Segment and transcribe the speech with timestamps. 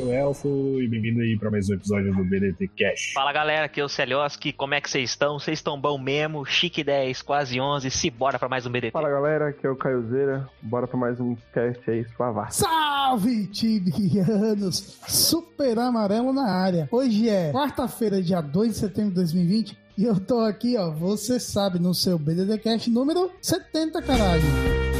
[0.00, 3.12] Aqui é o Elfo e bem-vindo aí pra mais um episódio do BDT Cash.
[3.12, 5.38] Fala galera, aqui é o Celioski, como é que vocês estão?
[5.38, 6.44] Vocês estão bom mesmo?
[6.44, 8.92] Chique 10, quase 11, se bora pra mais um BDT.
[8.92, 12.50] Fala galera, aqui é o Caiozeira, bora pra mais um cast aí, suavar.
[12.52, 14.98] Salve, tibianos!
[15.06, 16.88] Super amarelo na área.
[16.90, 21.38] Hoje é quarta-feira, dia 2 de setembro de 2020 e eu tô aqui, ó, você
[21.38, 24.99] sabe, no seu BDDcast número 70, caralho.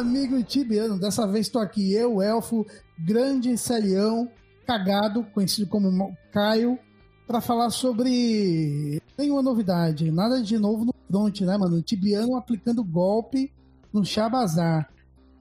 [0.00, 2.66] Amigo tibiano, dessa vez tô aqui, eu, Elfo,
[2.98, 4.28] grande celião,
[4.66, 6.78] cagado, conhecido como Caio,
[7.26, 11.82] pra falar sobre nenhuma novidade, nada de novo no front, né, mano?
[11.82, 13.52] Tibiano aplicando golpe
[13.92, 14.90] no Chabazar.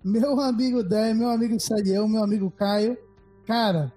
[0.04, 2.98] Meu amigo Dé, meu amigo Celião, meu amigo Caio,
[3.48, 3.92] cara,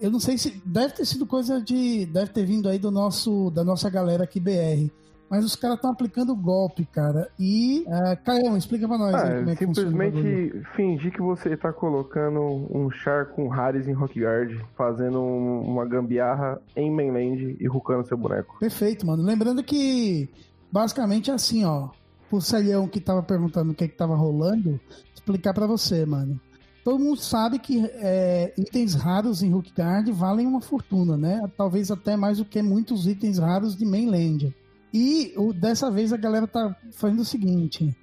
[0.00, 3.50] eu não sei se deve ter sido coisa de, deve ter vindo aí do nosso,
[3.50, 4.90] da nossa galera aqui BR.
[5.30, 7.28] Mas os caras estão aplicando golpe, cara.
[7.38, 11.56] E, uh, Caio, explica pra nós aí Ah, como é que simplesmente fingir que você
[11.56, 12.40] tá colocando
[12.74, 18.16] um char com Haris em Rockguard, fazendo um- uma gambiarra em mainland e rucando seu
[18.16, 18.56] boneco.
[18.58, 19.22] Perfeito, mano.
[19.22, 20.28] Lembrando que
[20.72, 21.88] basicamente é assim, ó.
[22.30, 24.78] Pro Celião que tava perguntando o que que tava rolando,
[25.14, 26.38] explicar pra você, mano.
[26.84, 31.42] Todo mundo sabe que é, itens raros em Hookguard valem uma fortuna, né?
[31.56, 34.54] Talvez até mais do que muitos itens raros de mainland.
[34.92, 37.94] E o- dessa vez a galera tá fazendo o seguinte: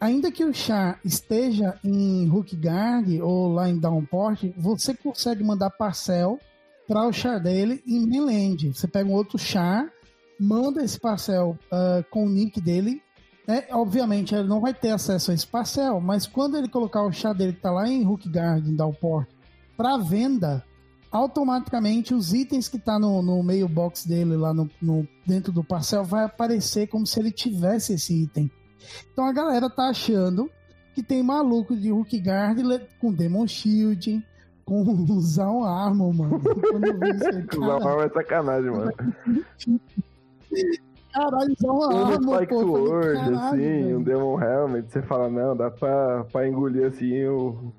[0.00, 6.38] ainda que o char esteja em Hookguard ou lá em Downport, você consegue mandar parcel
[6.86, 8.68] para o char dele em mainland.
[8.74, 9.88] Você pega um outro char,
[10.38, 13.00] manda esse parcel ah, com o nick dele.
[13.48, 13.64] né?
[13.70, 17.32] Obviamente ele não vai ter acesso a esse parcel, mas quando ele colocar o char
[17.34, 19.28] dele que tá lá em Hookguard, em Downport,
[19.76, 20.62] para venda,
[21.14, 26.02] automaticamente os itens que tá no, no mailbox dele lá no, no- dentro do parcel
[26.04, 28.50] vai aparecer como se ele tivesse esse item.
[29.12, 30.50] Então a galera tá achando
[30.92, 34.24] que tem maluco de Hookguard le- com Demon Shield,
[34.64, 34.82] com
[35.14, 36.40] usar um arma, mano.
[36.40, 38.92] Isso Usar cara, uma é sacanagem, mano.
[41.12, 42.60] Caralho, usar uma Um arma, Spike pô.
[42.62, 43.98] Sword, assim, velho.
[43.98, 47.72] um Demon Helmet, você fala, não, dá pra, pra engolir assim o...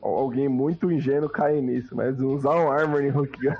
[0.00, 3.58] Alguém muito ingênuo cair nisso, mas usar um Armor em Rockguard.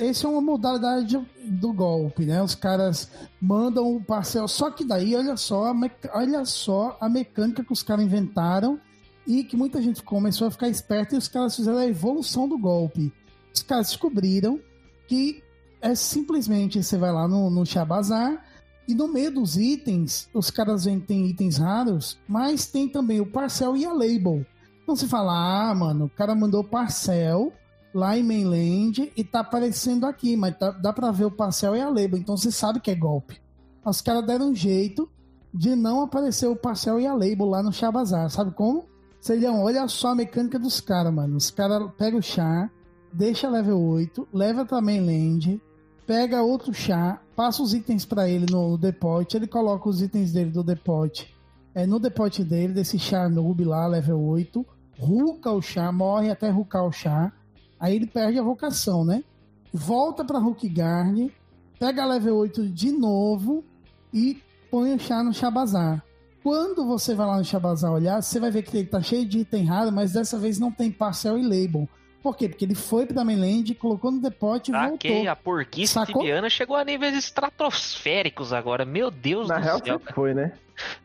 [0.00, 2.42] Esse é uma modalidade do golpe, né?
[2.42, 3.10] Os caras
[3.40, 4.48] mandam o parcel.
[4.48, 5.72] Só que daí, olha só,
[6.14, 8.80] olha só a mecânica que os caras inventaram
[9.26, 12.58] e que muita gente começou a ficar esperta e os caras fizeram a evolução do
[12.58, 13.12] golpe.
[13.54, 14.58] Os caras descobriram
[15.06, 15.42] que
[15.80, 18.42] é simplesmente você vai lá no, no Shabazar
[18.88, 23.26] e no meio dos itens, os caras que tem itens raros, mas tem também o
[23.26, 24.44] parcel e a label.
[24.82, 27.52] Então você fala, ah, mano, o cara mandou parcel
[27.94, 31.80] lá em mainland e tá aparecendo aqui, mas tá- dá pra ver o parcel e
[31.80, 33.40] a label, então você sabe que é golpe.
[33.84, 35.08] Os caras deram um jeito
[35.52, 38.86] de não aparecer o parcel e a label lá no Shabazar, sabe como?
[39.20, 41.36] Seria, olha só a mecânica dos caras, mano.
[41.36, 42.70] Os caras pegam o char,
[43.12, 45.60] deixa level 8, leva pra mainland,
[46.06, 50.50] pega outro char, passa os itens pra ele no depot, ele coloca os itens dele
[50.50, 51.32] do depot
[51.74, 54.64] é, no depot dele, desse char noob lá, level 8,
[54.98, 57.32] ruca o char, morre até rucar o char,
[57.80, 59.24] aí ele perde a vocação, né?
[59.72, 61.30] Volta pra Hookguard,
[61.78, 63.64] pega level 8 de novo
[64.12, 64.40] e
[64.70, 66.04] põe o char no Shabazar.
[66.42, 69.38] Quando você vai lá no Shabazar olhar, você vai ver que ele tá cheio de
[69.38, 71.88] item raro, mas dessa vez não tem parcel e label.
[72.22, 72.48] Por quê?
[72.48, 75.30] Porque ele foi pra mainland, colocou no depot e Ok, voltou.
[75.30, 76.20] a porquice Sacou?
[76.22, 78.84] tibiana chegou a níveis estratosféricos agora.
[78.84, 80.00] Meu Deus Na do real, céu.
[80.14, 80.52] foi, né?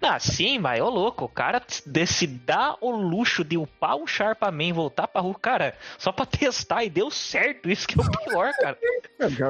[0.01, 4.69] Ah, sim, mas ô louco, o cara se dá o luxo de upar o Sharpaman
[4.69, 7.69] e voltar pra rua, cara, só pra testar e deu certo.
[7.69, 8.77] Isso que é o pior, cara.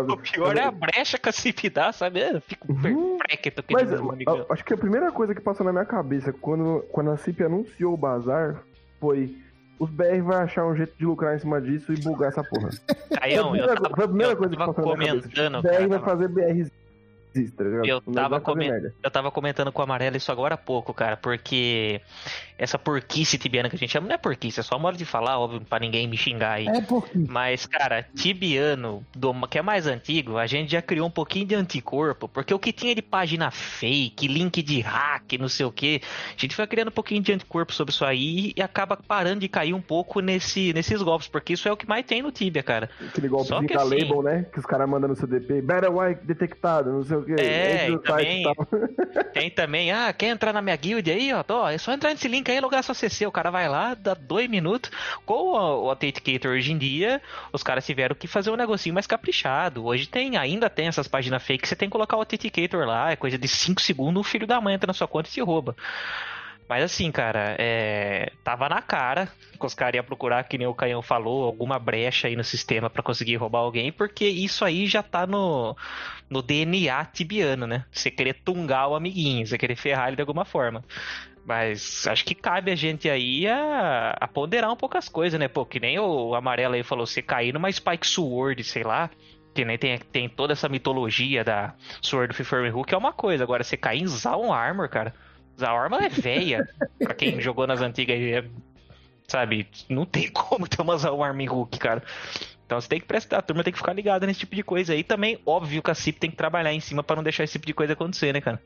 [0.09, 2.19] O pior é a brecha que a CIP dá, sabe?
[2.21, 5.85] Eu fico perplex aqui Mas eu acho que a primeira coisa que passou na minha
[5.85, 8.63] cabeça quando, quando a CIP anunciou o bazar
[8.99, 9.37] foi
[9.79, 12.69] os BR vai achar um jeito de lucrar em cima disso e bugar essa porra.
[13.19, 14.91] Caião, eu tava, foi a primeira eu coisa que tava cabeça.
[14.97, 16.27] comentando, Tipo, BR vai fazer
[17.37, 17.85] BRzinho tá ligado?
[17.85, 18.91] Eu tava, coment...
[19.03, 22.01] eu tava comentando com o Amarelo isso agora há pouco, cara, porque
[22.57, 25.39] essa porquice tibiana que a gente chama, não é porquice, é só modo de falar,
[25.39, 26.67] óbvio, pra ninguém me xingar aí.
[26.67, 27.27] É porquice.
[27.29, 31.55] Mas, cara, tibiano, do, que é mais antigo, a gente já criou um pouquinho de
[31.55, 36.01] anticorpo, porque o que tinha de página fake, link de hack, não sei o que,
[36.35, 39.47] a gente foi criando um pouquinho de anticorpo sobre isso aí e acaba parando de
[39.47, 42.63] cair um pouco nesse, nesses golpes, porque isso é o que mais tem no Tibia,
[42.63, 42.89] cara.
[43.07, 44.45] Aquele golpe Só de assim, label, né?
[44.51, 47.41] Que os caras mandam no CDP, Battle White detectado, não sei o que.
[47.41, 48.43] É, e também,
[49.33, 52.27] tem também, ah, quer entrar na minha guild aí, ó, tô, é só entrar nesse
[52.27, 53.25] link aí logar sua CC.
[53.25, 54.89] O cara vai lá, dá dois minutos.
[55.25, 57.21] Com o, o Authenticator hoje em dia,
[57.51, 59.85] os caras tiveram que fazer um negocinho mais caprichado.
[59.85, 63.11] Hoje tem, ainda tem essas páginas fake que você tem que colocar o Authenticator lá,
[63.11, 65.41] é coisa de 5 segundos, o filho da mãe entra na sua conta e se
[65.41, 65.75] rouba.
[66.67, 68.31] Mas assim, cara, é...
[68.43, 72.27] tava na cara que os caras iam procurar, que nem o Canhão falou, alguma brecha
[72.27, 75.75] aí no sistema para conseguir roubar alguém, porque isso aí já tá no,
[76.29, 77.85] no DNA tibiano, né?
[77.91, 80.83] Você querer tungar o amiguinho, você querer ferrar ele de alguma forma.
[81.45, 85.47] Mas acho que cabe a gente aí a, a ponderar um pouco as coisas, né?
[85.47, 89.09] Pô, que nem o Amarelo aí falou, você cair numa Spike Sword, sei lá,
[89.55, 93.43] que nem tem, tem toda essa mitologia da Sword of Furry Hook, é uma coisa.
[93.43, 95.15] Agora, você cair em Zaun Armor, cara,
[95.63, 96.67] a arma é velha.
[96.99, 98.45] pra quem jogou nas antigas, é,
[99.27, 99.67] sabe?
[99.89, 102.03] Não tem como ter uma arma em Hulk, cara.
[102.65, 104.91] Então você tem que prestar, a turma tem que ficar ligada nesse tipo de coisa
[104.91, 105.03] aí.
[105.03, 107.65] Também, óbvio que a CIP tem que trabalhar em cima para não deixar esse tipo
[107.65, 108.61] de coisa acontecer, né, cara?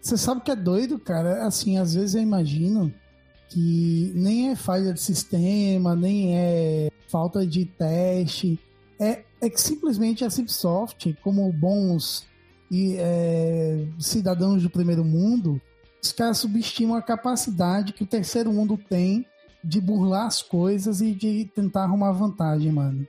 [0.00, 1.46] Você sabe que é doido, cara?
[1.46, 2.92] Assim, às vezes eu imagino
[3.50, 8.58] que nem é falha de sistema, nem é falta de teste.
[8.98, 12.26] É, é que simplesmente a Cipsoft, como bons
[12.70, 15.60] e, é, cidadãos do primeiro mundo,
[16.02, 19.24] os caras subestimam a capacidade que o terceiro mundo tem
[19.62, 23.06] de burlar as coisas e de tentar arrumar vantagem, mano.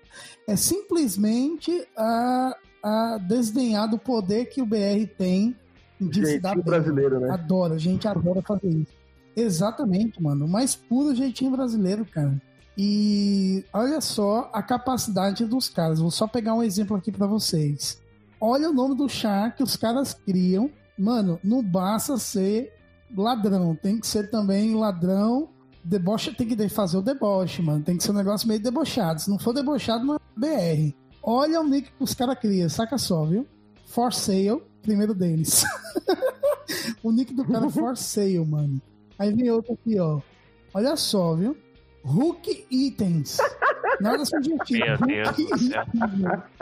[0.47, 5.55] É simplesmente a, a desdenhar do poder que o BR tem
[5.99, 6.63] de jeitinho se dar bem.
[6.63, 7.31] brasileiro, né?
[7.31, 8.93] Adora, a gente adora fazer isso.
[9.35, 10.45] Exatamente, mano.
[10.45, 12.39] O mais puro jeitinho brasileiro, cara.
[12.77, 15.99] E olha só a capacidade dos caras.
[15.99, 17.99] Vou só pegar um exemplo aqui para vocês.
[18.39, 20.69] Olha o nome do chá que os caras criam.
[20.97, 22.71] Mano, não basta ser
[23.15, 25.49] ladrão, tem que ser também ladrão.
[25.83, 27.83] Deboche tem que fazer o deboche, mano.
[27.83, 29.21] Tem que ser um negócio meio debochado.
[29.21, 30.95] Se não for debochado, não é BR.
[31.21, 33.47] Olha o nick que os caras criam, saca só, viu?
[33.85, 35.63] For sale, primeiro deles.
[37.03, 38.81] o nick do cara é For sale, mano.
[39.19, 40.19] Aí vem outro aqui, ó.
[40.73, 41.55] Olha só, viu?
[42.05, 43.37] Hook Itens.
[44.01, 45.05] Nada sugestivo.
[45.05, 45.37] Meu Deus.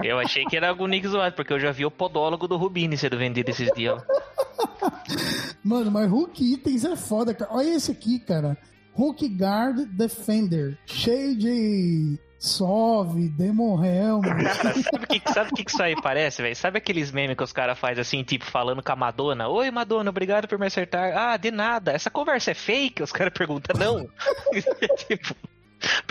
[0.04, 2.98] Eu achei que era algum nick zoado, porque eu já vi o podólogo do Rubini
[2.98, 4.02] sendo vendido esses dias.
[5.64, 7.54] Mano, mas Hulk Itens é foda, cara.
[7.54, 8.58] Olha esse aqui, cara.
[8.94, 10.78] Hulk Guard Defender.
[10.86, 14.22] Cheio de Sove, Demon Helm.
[14.82, 16.56] sabe o que, sabe que, que isso aí parece, velho?
[16.56, 19.48] Sabe aqueles memes que os caras fazem assim, tipo, falando com a Madonna?
[19.48, 21.16] Oi, Madonna, obrigado por me acertar.
[21.16, 21.92] Ah, de nada.
[21.92, 23.04] Essa conversa é fake?
[23.04, 24.10] Os caras perguntam, não.
[25.08, 25.36] tipo,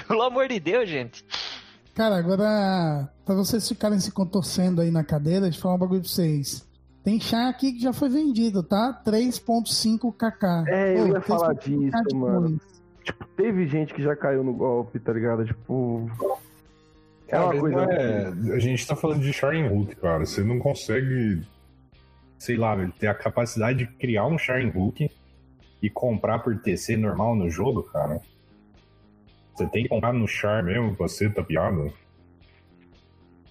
[0.06, 1.24] pelo amor de Deus, gente.
[1.94, 6.00] Cara, agora, pra vocês ficarem se contorcendo aí na cadeira, deixa eu falar um bagulho
[6.00, 6.69] pra vocês.
[7.02, 9.02] Tem chá aqui que já foi vendido, tá?
[9.04, 10.70] 3.5 kk.
[10.70, 12.60] É, eu Pô, ia falar disso, mano.
[13.02, 15.44] Tipo, teve gente que já caiu no golpe, tá ligado?
[15.44, 16.10] Tipo.
[17.28, 17.82] É uma coisa.
[17.84, 18.28] É...
[18.54, 20.26] A gente tá falando de Sharing Hook, cara.
[20.26, 21.42] Você não consegue,
[22.38, 25.10] sei lá, ter a capacidade de criar um Sharing Hook
[25.82, 28.20] e comprar por TC normal no jogo, cara.
[29.54, 31.92] Você tem que comprar no Char mesmo pra ser tapeado.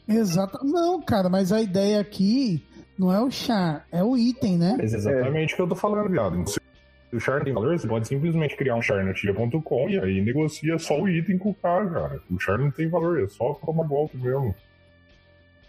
[0.07, 0.59] Exato.
[0.65, 2.63] Não, cara, mas a ideia aqui
[2.99, 4.75] não é o char, é o item, né?
[4.77, 6.43] Mas exatamente o que eu tô falando, viado.
[6.49, 6.59] Se
[7.15, 10.77] o char tem valor, você pode simplesmente criar um char na tia.com e aí negocia
[10.77, 12.21] só o item com o cara, cara.
[12.29, 14.53] O char não tem valor, é só toma golpe mesmo.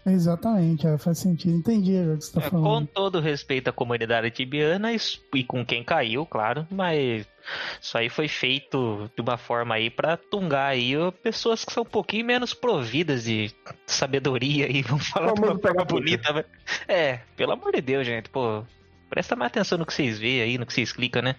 [0.05, 1.55] Exatamente, é, faz sentido.
[1.55, 2.65] Entendi o que você tá é, falando.
[2.65, 7.27] Com todo respeito à comunidade tibiana e com quem caiu, claro, mas
[7.79, 11.85] isso aí foi feito de uma forma aí para tungar aí pessoas que são um
[11.85, 13.53] pouquinho menos providas de
[13.85, 16.33] sabedoria aí, vamos falar de uma forma bonita.
[16.33, 16.45] Mas...
[16.87, 18.63] É, pelo amor de Deus, gente, pô,
[19.09, 21.35] presta mais atenção no que vocês veem aí, no que vocês clicam, né?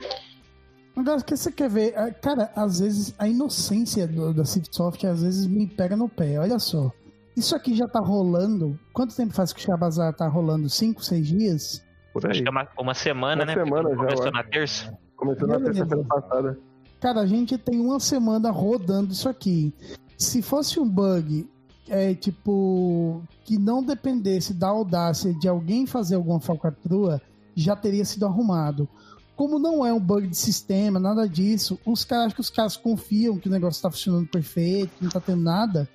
[0.95, 1.95] Agora, que você quer ver?
[1.97, 6.39] É, cara, às vezes a inocência do, da Soft às vezes me pega no pé,
[6.39, 6.93] olha só.
[7.37, 8.79] Isso aqui já tá rolando.
[8.93, 10.69] Quanto tempo faz que o Shabazar tá rolando?
[10.69, 11.85] Cinco, seis dias?
[12.13, 12.33] Por aí.
[12.33, 13.55] Acho que é uma, uma semana, uma né?
[13.55, 14.99] Semana já, começou na terça.
[15.17, 16.59] Começou na terça-feira passada.
[17.01, 19.75] Cara, a gente tem uma semana rodando isso aqui.
[20.17, 21.49] Se fosse um bug,
[21.89, 27.21] é tipo, que não dependesse da audácia de alguém fazer alguma falcatrua,
[27.55, 28.89] já teria sido arrumado.
[29.35, 33.39] Como não é um bug de sistema, nada disso, os caras que os caras confiam
[33.39, 35.89] que o negócio está funcionando perfeito, que não está tendo nada,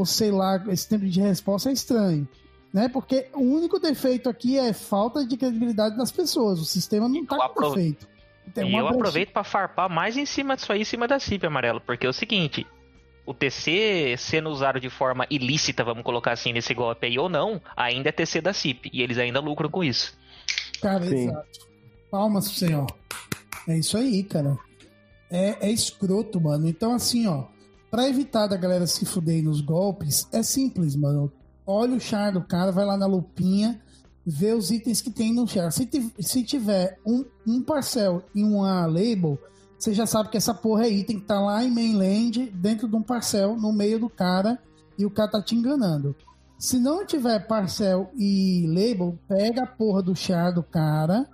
[0.00, 2.26] ou sei lá, esse tempo de resposta é estranho.
[2.72, 2.88] né?
[2.88, 6.58] Porque o único defeito aqui é falta de credibilidade das pessoas.
[6.58, 8.08] O sistema não está com defeito.
[8.54, 11.46] Tem e eu aproveito para farpar mais em cima disso aí, em cima da CIP
[11.46, 12.66] amarelo, porque é o seguinte,
[13.24, 17.60] o TC sendo usado de forma ilícita, vamos colocar assim, nesse golpe aí ou não,
[17.76, 20.18] ainda é TC da CIP, e eles ainda lucram com isso.
[20.80, 21.28] Cara, Sim.
[21.28, 21.60] exato.
[22.10, 22.86] Palmas pro senhor.
[23.68, 24.58] É isso aí, cara.
[25.30, 26.68] É, é escroto, mano.
[26.68, 27.44] Então, assim, ó,
[27.90, 31.32] pra evitar da galera se fuder nos golpes, é simples, mano.
[31.66, 33.80] Olha o char do cara, vai lá na lupinha,
[34.24, 35.70] vê os itens que tem no char.
[35.70, 39.38] Se, se tiver um, um parcel e uma label,
[39.78, 42.94] você já sabe que essa porra é item que tá lá em mainland, dentro de
[42.94, 44.58] um parcel, no meio do cara,
[44.98, 46.14] e o cara tá te enganando.
[46.58, 51.26] Se não tiver parcel e label, pega a porra do char do cara,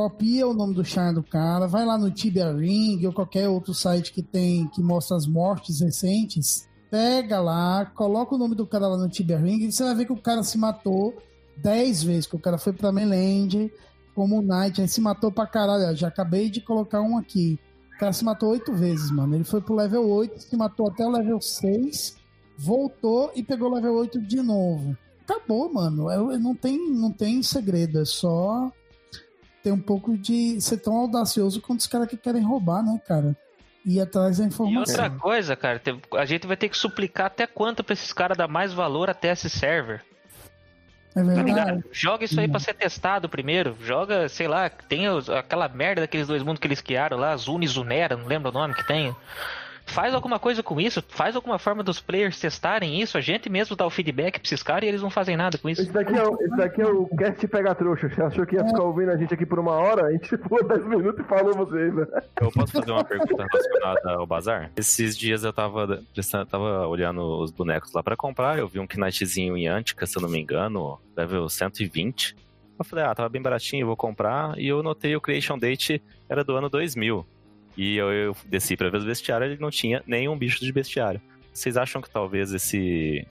[0.00, 3.74] copia o nome do char do cara, vai lá no Tibia Ring ou qualquer outro
[3.74, 8.88] site que tem que mostra as mortes recentes, pega lá, coloca o nome do cara
[8.88, 11.14] lá no Tibia Ring e você vai ver que o cara se matou
[11.58, 13.70] 10 vezes, que o cara foi pra mainland
[14.14, 15.94] como Knight, aí se matou pra caralho.
[15.94, 17.58] Já acabei de colocar um aqui
[17.98, 19.34] cara se matou oito vezes, mano.
[19.34, 22.16] Ele foi pro level 8, se matou até o level 6,
[22.56, 24.96] voltou e pegou o level 8 de novo.
[25.22, 26.10] Acabou, mano.
[26.10, 28.72] É, não tem, não tem segredo, é só
[29.62, 33.36] ter um pouco de ser tão audacioso quanto os caras que querem roubar, né, cara?
[33.84, 34.74] E atrás da informação.
[34.74, 35.80] E outra coisa, cara,
[36.18, 39.32] a gente vai ter que suplicar até quanto pra esses caras dar mais valor até
[39.32, 40.02] esse server.
[41.14, 41.82] É verdade.
[41.82, 43.76] Tá Joga isso aí pra ser testado primeiro.
[43.82, 47.68] Joga, sei lá, tem aquela merda daqueles dois mundos que eles criaram lá, Zuni e
[47.68, 49.14] Zunera, não lembro o nome que tem.
[49.90, 53.74] Faz alguma coisa com isso, faz alguma forma dos players testarem isso, a gente mesmo
[53.74, 55.82] dá o feedback pra esses caras e eles não fazem nada com isso.
[55.82, 58.08] Esse daqui é, o, esse daqui é o cast pega trouxa.
[58.08, 60.06] Você achou que ia ficar ouvindo a gente aqui por uma hora?
[60.06, 62.06] A gente pulou 10 minutos e falou vocês, né?
[62.40, 64.70] Eu posso fazer uma pergunta relacionada ao bazar?
[64.76, 66.02] Esses dias eu tava,
[66.48, 70.22] tava olhando os bonecos lá pra comprar, eu vi um Knightzinho em Antica, se eu
[70.22, 72.36] não me engano, level 120.
[72.78, 74.58] Eu falei, ah, tava bem baratinho, vou comprar.
[74.58, 77.26] E eu notei o Creation Date era do ano 2000.
[77.76, 81.20] E eu, eu desci para ver os bestiários e não tinha nenhum bicho de bestiário.
[81.52, 83.26] Vocês acham que talvez esse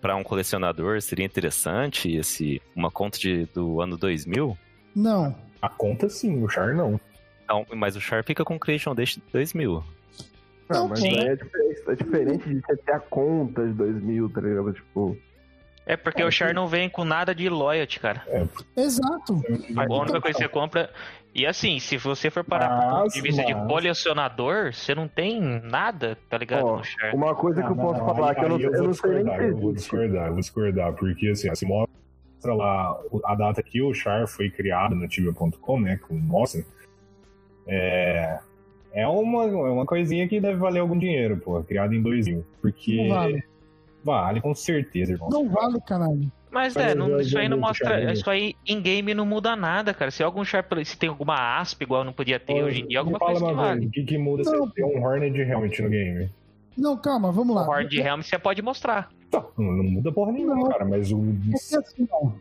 [0.00, 4.56] para um colecionador seria interessante esse uma conta de, do ano 2000?
[4.94, 5.34] Não.
[5.62, 7.00] A conta sim, o char não.
[7.48, 9.82] não mas o char fica com Creation desde 2000.
[10.68, 14.72] Não, mas é diferente, é diferente de você ter a conta de 2000, tá ligado?
[14.72, 15.16] Tipo.
[15.86, 18.22] É porque é, o Char não vem com nada de loyalty, cara.
[18.28, 18.46] É.
[18.76, 19.42] Exato.
[19.76, 20.90] A única coisa que você compra.
[21.34, 25.40] E assim, se você for parar do ponto de vista de colecionador, você não tem
[25.40, 26.64] nada, tá ligado?
[26.64, 27.14] Ó, no Char.
[27.14, 29.22] Uma coisa que eu posso não, falar, aí, que eu não, eu, eu não sei
[29.22, 33.82] nem Eu vou discordar, eu vou discordar, porque assim, se mostra lá a data que
[33.82, 35.98] o Char foi criado no Tibia.com, né?
[36.06, 36.64] Que mostra.
[37.66, 38.38] É.
[38.92, 42.46] É uma, é uma coisinha que deve valer algum dinheiro, pô, criado em 2000.
[42.62, 42.96] Porque.
[42.96, 43.44] Não vale
[44.04, 45.30] Vale, com certeza, irmão.
[45.30, 46.30] Não vale, caralho.
[46.50, 48.12] Mas é, não, isso aí não mostra.
[48.12, 50.10] Isso aí em game não muda nada, cara.
[50.10, 53.18] Se algum Sharp, se tem alguma asp igual não podia ter hoje em dia, alguma
[53.18, 53.86] fala, coisa que vale.
[53.86, 54.68] O que, que muda não.
[54.68, 56.30] se tem um Horned Helmet no game?
[56.76, 57.66] Não, calma, vamos lá.
[57.66, 59.10] O Horned Helmet você pode mostrar.
[59.30, 60.68] Tá, não, não muda porra nenhuma, não.
[60.68, 61.24] cara, mas o.
[61.50, 62.34] É assim, não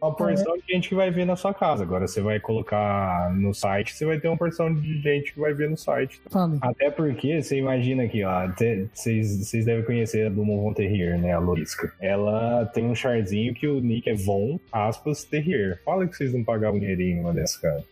[0.00, 0.58] uma porção é.
[0.58, 1.82] de gente que vai ver na sua casa.
[1.82, 5.52] Agora você vai colocar no site, você vai ter uma porção de gente que vai
[5.52, 6.20] ver no site.
[6.30, 6.58] Fale.
[6.60, 8.48] Até porque você imagina aqui, ó,
[8.92, 11.92] vocês devem conhecer a Blue Von Terrier, né, a Lorisca.
[12.00, 15.80] Ela tem um charzinho que o nick é Von, aspas, Terrier.
[15.84, 17.84] Fala que vocês não pagavam dinheirinho uma dessa, cara.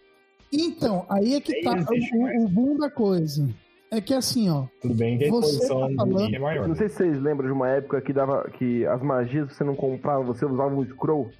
[0.52, 3.48] Então, aí é que tá o, o boom da coisa.
[3.90, 4.64] É que assim, ó.
[4.82, 6.34] Tudo bem que a exposição tá falando...
[6.34, 6.68] é maior.
[6.68, 9.74] Não sei se vocês lembram de uma época que dava que as magias você não
[9.74, 11.30] comprava, você usava um scroll.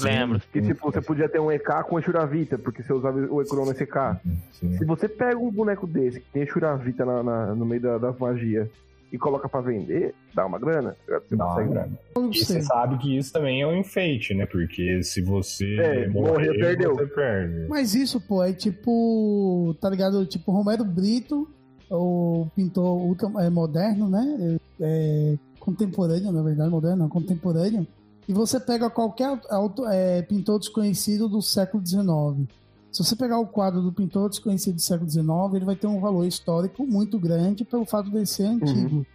[0.00, 0.40] Lembro.
[0.52, 4.20] Que tipo, você podia ter um EK com Shuravita, porque você usava o Ecrono SK.
[4.52, 8.18] Se você pega um boneco desse que tem Shuravita na, na, no meio da, das
[8.18, 8.68] magias
[9.12, 10.96] e coloca para vender, dá uma grana.
[11.06, 11.98] Você dá consegue grana.
[12.32, 14.46] E você sabe que isso também é um enfeite, né?
[14.46, 16.94] Porque se você é, morrer, morrer perdeu.
[16.94, 17.66] você perde.
[17.68, 20.26] Mas isso, pô, é tipo, tá ligado?
[20.26, 21.48] Tipo Romero Brito,
[21.90, 24.58] o pintor ultra, é, moderno, né?
[24.80, 27.86] É, contemporâneo, na verdade, moderno, não, contemporâneo
[28.28, 32.48] e você pega qualquer auto, é, pintor desconhecido do século XIX.
[32.90, 36.00] Se você pegar o quadro do pintor desconhecido do século XIX, ele vai ter um
[36.00, 38.96] valor histórico muito grande pelo fato de ser antigo.
[38.96, 39.06] Uhum.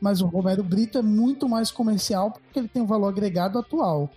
[0.00, 4.10] Mas o Romero Brito é muito mais comercial porque ele tem um valor agregado atual.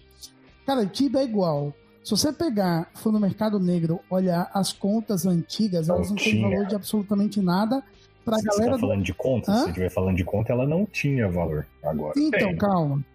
[0.65, 1.74] Cara, Tiba é igual.
[2.03, 6.41] Se você pegar, for no mercado negro, olhar as contas antigas, elas não, não têm
[6.41, 7.81] valor de absolutamente nada
[8.25, 8.65] pra se galera.
[8.65, 9.05] Você tá falando do...
[9.05, 9.51] de conta?
[9.51, 9.55] Hã?
[9.55, 12.13] Se você estiver falando de conta, ela não tinha valor agora.
[12.17, 12.57] Então, tem.
[12.57, 13.05] calma.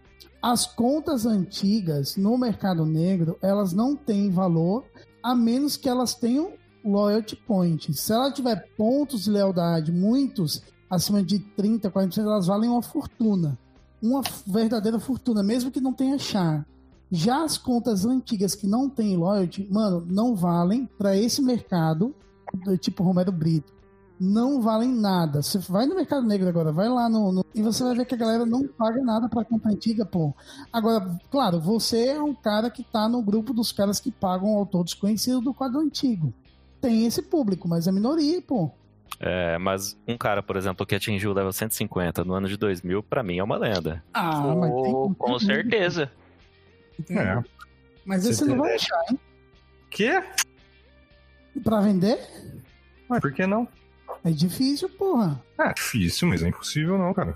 [0.40, 4.84] As contas antigas no mercado negro, elas não têm valor
[5.22, 6.52] a menos que elas tenham
[6.84, 8.00] loyalty points.
[8.00, 13.58] Se ela tiver pontos de lealdade, muitos, acima de 30, 40%, elas valem uma fortuna.
[14.00, 16.64] Uma verdadeira fortuna, mesmo que não tenha char.
[17.10, 22.14] Já as contas antigas que não tem loyalty, mano, não valem para esse mercado
[22.64, 23.72] do tipo Romero Brito.
[24.20, 25.42] Não valem nada.
[25.42, 28.14] Você vai no mercado negro agora, vai lá no, no e você vai ver que
[28.14, 30.34] a galera não paga nada pra conta antiga, pô.
[30.72, 34.58] Agora, claro, você é um cara que tá no grupo dos caras que pagam o
[34.58, 36.32] autor desconhecido do quadro antigo.
[36.80, 38.70] Tem esse público, mas é minoria, pô.
[39.20, 43.02] É, mas um cara, por exemplo, que atingiu o level 150 no ano de 2000,
[43.02, 44.02] para mim é uma lenda.
[44.14, 46.10] Ah, oh, mas tem, com certeza.
[47.10, 47.42] É.
[48.04, 49.18] Mas esse não vai achar, hein?
[49.90, 50.22] Quê?
[51.62, 52.18] Pra vender?
[53.08, 53.66] Mas por que não?
[54.28, 55.42] É difícil, porra.
[55.58, 57.34] É difícil, mas é impossível não, cara.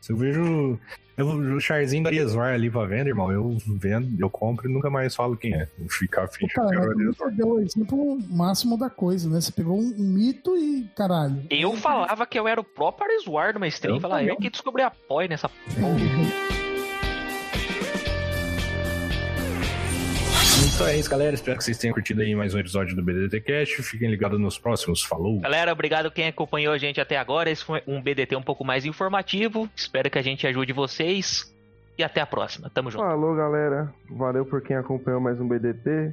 [0.00, 0.78] Se eu vejo
[1.16, 4.88] eu, o Charzinho da Iesvar ali pra venda, irmão, eu vendo, eu compro e nunca
[4.88, 5.68] mais falo quem é.
[5.78, 9.38] Vou ficar afim de Cara, você deu o exemplo máximo da coisa, né?
[9.38, 11.44] Você pegou um, mito e caralho.
[11.50, 13.06] Eu falava que eu era o próprio
[13.52, 13.96] numa stream.
[13.96, 16.54] Eu, falar, eu que descobri a POI nessa porra.
[20.74, 21.32] Então é isso, galera.
[21.32, 23.80] Espero que vocês tenham curtido aí mais um episódio do BDT Cast.
[23.84, 25.04] Fiquem ligados nos próximos.
[25.04, 25.38] Falou!
[25.38, 27.48] Galera, obrigado quem acompanhou a gente até agora.
[27.48, 29.70] Esse foi um BDT um pouco mais informativo.
[29.76, 31.54] Espero que a gente ajude vocês.
[31.96, 32.68] E até a próxima.
[32.68, 33.04] Tamo junto.
[33.04, 33.94] Falou, galera.
[34.10, 36.12] Valeu por quem acompanhou mais um BDT.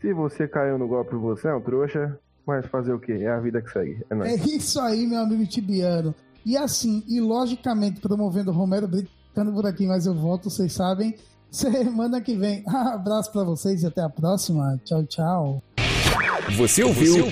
[0.00, 2.18] Se você caiu no golpe, você é um trouxa.
[2.46, 3.18] Mas fazer o quê?
[3.20, 4.02] É a vida que segue.
[4.08, 4.32] É, nóis.
[4.32, 6.14] é isso aí, meu amigo Tibiano.
[6.44, 10.72] E assim, e logicamente promovendo o Romero Brito, ficando por aqui, mas eu volto, vocês
[10.72, 11.14] sabem.
[11.54, 12.64] Semana que vem.
[12.66, 14.80] abraço para vocês e até a próxima.
[14.84, 15.62] Tchau, tchau.
[16.56, 17.26] Você ouviu?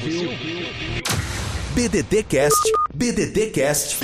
[1.75, 2.73] BDT Cast.
[2.95, 3.99] BDT Cast.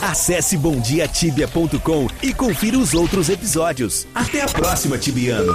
[0.00, 4.06] Acesse bomdiatibia.com e confira os outros episódios.
[4.14, 5.52] Até a próxima, Tibiano.